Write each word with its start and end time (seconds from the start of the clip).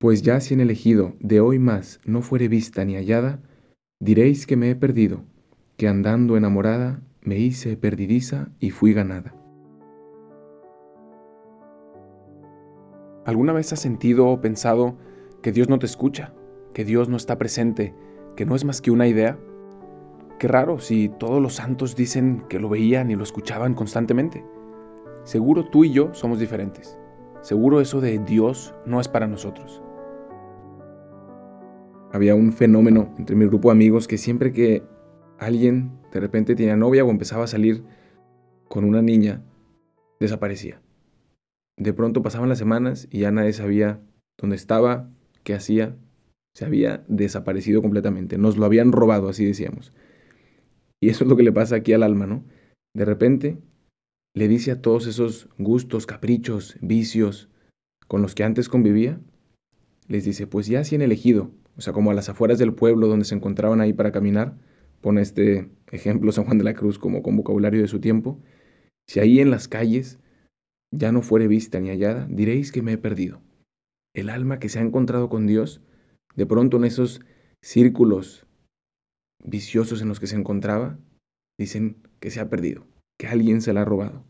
Pues 0.00 0.22
ya 0.22 0.40
si 0.40 0.54
en 0.54 0.60
elegido 0.60 1.12
de 1.20 1.40
hoy 1.40 1.58
más 1.58 2.00
no 2.06 2.22
fuere 2.22 2.48
vista 2.48 2.86
ni 2.86 2.94
hallada, 2.94 3.38
diréis 4.00 4.46
que 4.46 4.56
me 4.56 4.70
he 4.70 4.74
perdido, 4.74 5.24
que 5.76 5.88
andando 5.88 6.38
enamorada 6.38 7.02
me 7.20 7.36
hice 7.36 7.76
perdidiza 7.76 8.48
y 8.60 8.70
fui 8.70 8.94
ganada. 8.94 9.34
¿Alguna 13.26 13.52
vez 13.52 13.74
has 13.74 13.80
sentido 13.80 14.28
o 14.28 14.40
pensado 14.40 14.96
que 15.42 15.52
Dios 15.52 15.68
no 15.68 15.78
te 15.78 15.84
escucha, 15.84 16.32
que 16.72 16.86
Dios 16.86 17.10
no 17.10 17.18
está 17.18 17.36
presente, 17.36 17.94
que 18.36 18.46
no 18.46 18.56
es 18.56 18.64
más 18.64 18.80
que 18.80 18.90
una 18.90 19.06
idea? 19.06 19.38
Qué 20.38 20.48
raro 20.48 20.78
si 20.78 21.10
todos 21.10 21.42
los 21.42 21.56
santos 21.56 21.94
dicen 21.94 22.42
que 22.48 22.58
lo 22.58 22.70
veían 22.70 23.10
y 23.10 23.16
lo 23.16 23.22
escuchaban 23.22 23.74
constantemente. 23.74 24.46
Seguro 25.24 25.68
tú 25.68 25.84
y 25.84 25.92
yo 25.92 26.14
somos 26.14 26.38
diferentes. 26.38 26.96
Seguro 27.42 27.82
eso 27.82 28.00
de 28.00 28.18
Dios 28.18 28.74
no 28.86 28.98
es 28.98 29.08
para 29.08 29.26
nosotros 29.26 29.82
había 32.12 32.34
un 32.34 32.52
fenómeno 32.52 33.14
entre 33.18 33.36
mi 33.36 33.46
grupo 33.46 33.68
de 33.68 33.72
amigos 33.72 34.08
que 34.08 34.18
siempre 34.18 34.52
que 34.52 34.82
alguien 35.38 35.92
de 36.12 36.20
repente 36.20 36.54
tenía 36.54 36.76
novia 36.76 37.04
o 37.04 37.10
empezaba 37.10 37.44
a 37.44 37.48
salir 37.48 37.84
con 38.68 38.84
una 38.84 39.02
niña, 39.02 39.42
desaparecía. 40.18 40.80
De 41.76 41.92
pronto 41.92 42.22
pasaban 42.22 42.48
las 42.48 42.58
semanas 42.58 43.08
y 43.10 43.20
ya 43.20 43.30
nadie 43.30 43.52
sabía 43.52 44.00
dónde 44.38 44.56
estaba, 44.56 45.10
qué 45.44 45.54
hacía. 45.54 45.96
Se 46.54 46.64
había 46.64 47.04
desaparecido 47.08 47.80
completamente. 47.80 48.36
Nos 48.36 48.56
lo 48.56 48.66
habían 48.66 48.92
robado, 48.92 49.28
así 49.28 49.44
decíamos. 49.44 49.92
Y 51.00 51.08
eso 51.08 51.24
es 51.24 51.30
lo 51.30 51.36
que 51.36 51.42
le 51.42 51.52
pasa 51.52 51.76
aquí 51.76 51.92
al 51.92 52.02
alma, 52.02 52.26
¿no? 52.26 52.44
De 52.94 53.04
repente 53.04 53.58
le 54.34 54.48
dice 54.48 54.72
a 54.72 54.82
todos 54.82 55.06
esos 55.06 55.48
gustos, 55.58 56.06
caprichos, 56.06 56.76
vicios 56.80 57.48
con 58.06 58.20
los 58.20 58.34
que 58.34 58.44
antes 58.44 58.68
convivía, 58.68 59.20
les 60.08 60.24
dice, 60.24 60.46
pues 60.46 60.66
ya 60.66 60.84
si 60.84 60.96
han 60.96 61.02
elegido 61.02 61.52
o 61.80 61.82
sea, 61.82 61.94
como 61.94 62.10
a 62.10 62.14
las 62.14 62.28
afueras 62.28 62.58
del 62.58 62.74
pueblo 62.74 63.06
donde 63.08 63.24
se 63.24 63.34
encontraban 63.34 63.80
ahí 63.80 63.94
para 63.94 64.12
caminar, 64.12 64.54
pone 65.00 65.22
este 65.22 65.70
ejemplo 65.90 66.30
San 66.30 66.44
Juan 66.44 66.58
de 66.58 66.64
la 66.64 66.74
Cruz 66.74 66.98
como 66.98 67.22
con 67.22 67.38
vocabulario 67.38 67.80
de 67.80 67.88
su 67.88 68.00
tiempo, 68.00 68.38
si 69.08 69.18
ahí 69.18 69.40
en 69.40 69.50
las 69.50 69.66
calles 69.66 70.18
ya 70.92 71.10
no 71.10 71.22
fuere 71.22 71.48
vista 71.48 71.80
ni 71.80 71.88
hallada, 71.88 72.26
diréis 72.28 72.70
que 72.70 72.82
me 72.82 72.92
he 72.92 72.98
perdido. 72.98 73.40
El 74.14 74.28
alma 74.28 74.58
que 74.58 74.68
se 74.68 74.78
ha 74.78 74.82
encontrado 74.82 75.30
con 75.30 75.46
Dios, 75.46 75.80
de 76.36 76.44
pronto 76.44 76.76
en 76.76 76.84
esos 76.84 77.22
círculos 77.62 78.46
viciosos 79.42 80.02
en 80.02 80.08
los 80.08 80.20
que 80.20 80.26
se 80.26 80.36
encontraba, 80.36 80.98
dicen 81.58 81.96
que 82.20 82.30
se 82.30 82.40
ha 82.40 82.50
perdido, 82.50 82.86
que 83.18 83.26
alguien 83.26 83.62
se 83.62 83.72
la 83.72 83.80
ha 83.80 83.86
robado. 83.86 84.22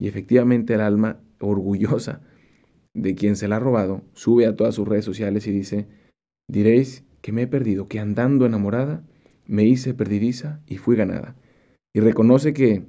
Y 0.00 0.06
efectivamente 0.06 0.74
el 0.74 0.80
alma 0.80 1.20
orgullosa 1.40 2.20
de 2.94 3.16
quien 3.16 3.34
se 3.34 3.48
la 3.48 3.56
ha 3.56 3.58
robado 3.58 4.04
sube 4.12 4.46
a 4.46 4.54
todas 4.54 4.76
sus 4.76 4.86
redes 4.86 5.04
sociales 5.04 5.48
y 5.48 5.50
dice, 5.50 5.88
Diréis 6.48 7.04
que 7.22 7.32
me 7.32 7.42
he 7.42 7.46
perdido, 7.46 7.88
que 7.88 8.00
andando 8.00 8.46
enamorada 8.46 9.02
me 9.46 9.64
hice 9.64 9.94
perdidiza 9.94 10.60
y 10.66 10.76
fui 10.76 10.96
ganada. 10.96 11.36
Y 11.94 12.00
reconoce 12.00 12.52
que, 12.52 12.84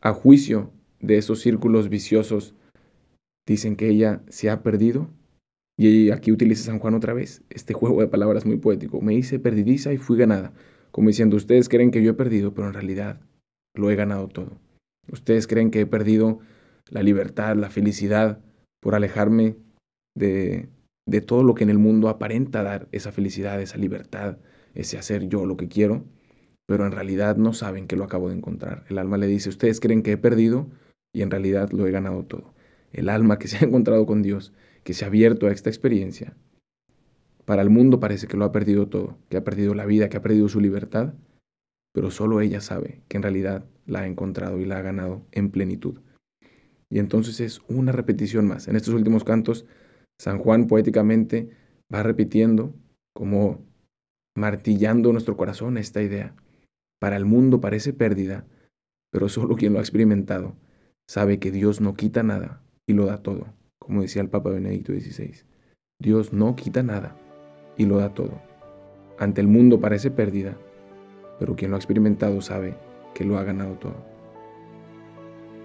a 0.00 0.12
juicio 0.12 0.72
de 1.00 1.18
esos 1.18 1.40
círculos 1.40 1.88
viciosos, 1.88 2.54
dicen 3.46 3.76
que 3.76 3.88
ella 3.88 4.22
se 4.28 4.50
ha 4.50 4.62
perdido. 4.62 5.08
Y 5.78 6.10
aquí 6.10 6.30
utiliza 6.30 6.64
San 6.64 6.78
Juan 6.78 6.94
otra 6.94 7.14
vez 7.14 7.42
este 7.50 7.74
juego 7.74 8.00
de 8.00 8.08
palabras 8.08 8.44
muy 8.46 8.58
poético. 8.58 9.00
Me 9.00 9.14
hice 9.14 9.38
perdidiza 9.38 9.92
y 9.92 9.96
fui 9.96 10.18
ganada. 10.18 10.52
Como 10.90 11.08
diciendo, 11.08 11.36
ustedes 11.36 11.68
creen 11.68 11.90
que 11.90 12.02
yo 12.02 12.10
he 12.10 12.14
perdido, 12.14 12.54
pero 12.54 12.68
en 12.68 12.74
realidad 12.74 13.20
lo 13.74 13.90
he 13.90 13.96
ganado 13.96 14.28
todo. 14.28 14.58
Ustedes 15.10 15.46
creen 15.46 15.70
que 15.70 15.80
he 15.80 15.86
perdido 15.86 16.40
la 16.88 17.02
libertad, 17.02 17.56
la 17.56 17.70
felicidad 17.70 18.40
por 18.80 18.94
alejarme 18.94 19.56
de, 20.14 20.68
de 21.10 21.20
todo 21.20 21.42
lo 21.42 21.54
que 21.54 21.64
en 21.64 21.70
el 21.70 21.78
mundo 21.78 22.08
aparenta 22.08 22.62
dar 22.62 22.86
esa 22.92 23.10
felicidad, 23.10 23.60
esa 23.60 23.76
libertad, 23.76 24.38
ese 24.74 24.96
hacer 24.96 25.28
yo 25.28 25.44
lo 25.44 25.56
que 25.56 25.68
quiero, 25.68 26.04
pero 26.66 26.86
en 26.86 26.92
realidad 26.92 27.36
no 27.36 27.52
saben 27.52 27.88
que 27.88 27.96
lo 27.96 28.04
acabo 28.04 28.28
de 28.28 28.36
encontrar. 28.36 28.84
El 28.88 28.96
alma 28.96 29.18
le 29.18 29.26
dice, 29.26 29.48
ustedes 29.48 29.80
creen 29.80 30.04
que 30.04 30.12
he 30.12 30.16
perdido 30.16 30.68
y 31.12 31.22
en 31.22 31.32
realidad 31.32 31.70
lo 31.72 31.84
he 31.88 31.90
ganado 31.90 32.22
todo. 32.22 32.54
El 32.92 33.08
alma 33.08 33.40
que 33.40 33.48
se 33.48 33.56
ha 33.56 33.60
encontrado 33.68 34.06
con 34.06 34.22
Dios, 34.22 34.52
que 34.84 34.94
se 34.94 35.04
ha 35.04 35.08
abierto 35.08 35.48
a 35.48 35.50
esta 35.50 35.68
experiencia, 35.68 36.36
para 37.44 37.62
el 37.62 37.70
mundo 37.70 37.98
parece 37.98 38.28
que 38.28 38.36
lo 38.36 38.44
ha 38.44 38.52
perdido 38.52 38.86
todo, 38.86 39.18
que 39.28 39.36
ha 39.36 39.42
perdido 39.42 39.74
la 39.74 39.86
vida, 39.86 40.08
que 40.08 40.16
ha 40.16 40.22
perdido 40.22 40.48
su 40.48 40.60
libertad, 40.60 41.14
pero 41.92 42.12
solo 42.12 42.40
ella 42.40 42.60
sabe 42.60 43.00
que 43.08 43.16
en 43.16 43.24
realidad 43.24 43.64
la 43.84 44.02
ha 44.02 44.06
encontrado 44.06 44.60
y 44.60 44.64
la 44.64 44.78
ha 44.78 44.82
ganado 44.82 45.26
en 45.32 45.50
plenitud. 45.50 45.98
Y 46.88 47.00
entonces 47.00 47.40
es 47.40 47.62
una 47.66 47.90
repetición 47.90 48.46
más. 48.46 48.68
En 48.68 48.76
estos 48.76 48.94
últimos 48.94 49.24
cantos 49.24 49.66
San 50.20 50.38
Juan 50.38 50.66
poéticamente 50.66 51.48
va 51.92 52.02
repitiendo, 52.02 52.74
como 53.14 53.64
martillando 54.36 55.12
nuestro 55.12 55.34
corazón 55.34 55.78
esta 55.78 56.02
idea. 56.02 56.34
Para 57.00 57.16
el 57.16 57.24
mundo 57.24 57.62
parece 57.62 57.94
pérdida, 57.94 58.44
pero 59.10 59.30
solo 59.30 59.56
quien 59.56 59.72
lo 59.72 59.78
ha 59.78 59.82
experimentado 59.82 60.56
sabe 61.08 61.38
que 61.38 61.50
Dios 61.50 61.80
no 61.80 61.94
quita 61.94 62.22
nada 62.22 62.62
y 62.86 62.92
lo 62.92 63.06
da 63.06 63.22
todo, 63.22 63.46
como 63.78 64.02
decía 64.02 64.20
el 64.20 64.28
Papa 64.28 64.50
Benedicto 64.50 64.92
XVI. 64.92 65.36
Dios 65.98 66.34
no 66.34 66.54
quita 66.54 66.82
nada 66.82 67.16
y 67.78 67.86
lo 67.86 67.96
da 67.96 68.12
todo. 68.12 68.42
Ante 69.18 69.40
el 69.40 69.48
mundo 69.48 69.80
parece 69.80 70.10
pérdida, 70.10 70.54
pero 71.38 71.56
quien 71.56 71.70
lo 71.70 71.78
ha 71.78 71.80
experimentado 71.80 72.42
sabe 72.42 72.76
que 73.14 73.24
lo 73.24 73.38
ha 73.38 73.42
ganado 73.42 73.72
todo. 73.78 73.96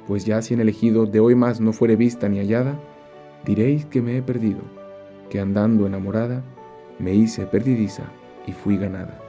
Pues 0.07 0.23
ya 0.23 0.41
si 0.41 0.53
en 0.53 0.61
elegido 0.61 1.07
de 1.07 1.19
hoy 1.19 1.35
más 1.35 1.59
no 1.59 1.73
fuere 1.73 1.97
vista 1.97 2.29
ni 2.29 2.39
hallada, 2.39 2.79
Diréis 3.45 3.85
que 3.85 4.01
me 4.01 4.17
he 4.17 4.21
perdido, 4.23 4.61
que 5.29 5.39
andando 5.39 5.85
enamorada 5.85 6.41
me 6.97 7.13
hice 7.13 7.45
perdidiza 7.45 8.03
y 8.47 8.53
fui 8.53 8.75
ganada. 8.75 9.19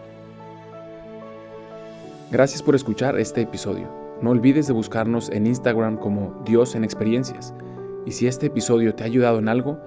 Gracias 2.30 2.62
por 2.62 2.74
escuchar 2.74 3.18
este 3.18 3.42
episodio. 3.42 3.88
No 4.22 4.30
olvides 4.30 4.66
de 4.66 4.72
buscarnos 4.72 5.28
en 5.28 5.46
Instagram 5.46 5.98
como 5.98 6.42
Dios 6.46 6.74
en 6.74 6.82
Experiencias. 6.82 7.52
Y 8.06 8.12
si 8.12 8.26
este 8.26 8.46
episodio 8.46 8.94
te 8.94 9.02
ha 9.02 9.06
ayudado 9.06 9.38
en 9.38 9.48
algo, 9.48 9.78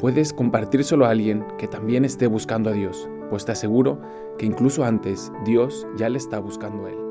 puedes 0.00 0.32
compartírselo 0.32 1.06
a 1.06 1.10
alguien 1.10 1.44
que 1.56 1.68
también 1.68 2.04
esté 2.04 2.26
buscando 2.26 2.70
a 2.70 2.72
Dios, 2.72 3.08
pues 3.30 3.44
te 3.44 3.52
aseguro 3.52 4.00
que 4.36 4.46
incluso 4.46 4.84
antes 4.84 5.32
Dios 5.44 5.86
ya 5.96 6.08
le 6.08 6.18
está 6.18 6.40
buscando 6.40 6.86
a 6.86 6.90
él. 6.90 7.05